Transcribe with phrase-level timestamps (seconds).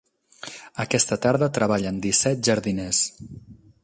[0.83, 3.03] Aquesta tarda treballen disset jardiners.